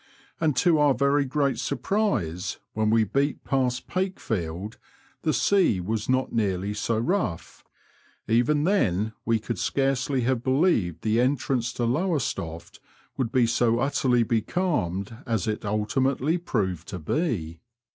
And 0.39 0.55
to 0.57 0.79
our 0.79 0.95
very 0.95 1.25
great 1.25 1.59
surprise, 1.59 2.57
when 2.73 2.89
we 2.89 3.03
beat 3.03 3.43
past 3.43 3.85
Pakefield 3.87 4.77
the 5.21 5.31
sea 5.31 5.79
was 5.79 6.09
not 6.09 6.33
nearly 6.33 6.73
so 6.73 6.97
rough; 6.97 7.63
even 8.27 8.63
then 8.63 9.13
we 9.25 9.37
could 9.37 9.59
scarcely 9.59 10.21
have 10.21 10.41
believed 10.43 11.03
the 11.03 11.21
entrance 11.21 11.71
to 11.73 11.85
Lowestoft 11.85 12.79
would 13.15 13.31
be 13.31 13.45
so 13.45 13.77
utterly 13.77 14.23
becalmed 14.23 15.17
as 15.27 15.47
it 15.47 15.63
ultimately 15.65 16.39
proved 16.39 16.87
to 16.87 16.97
be. 16.97 17.59